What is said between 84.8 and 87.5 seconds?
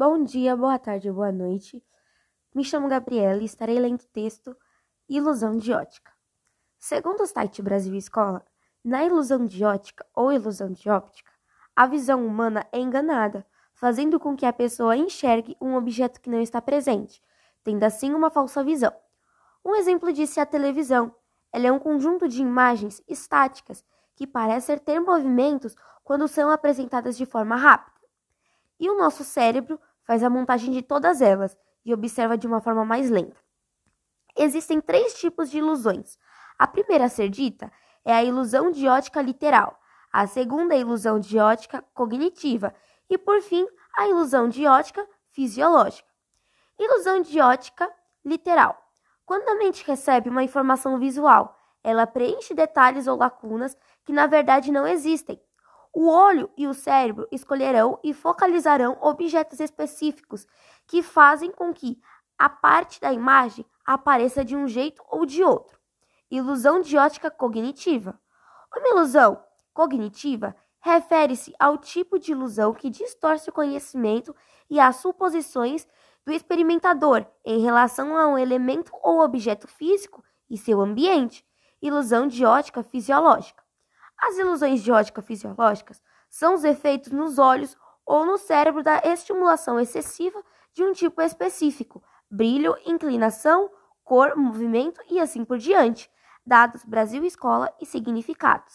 de ótica fisiológicas são os efeitos nos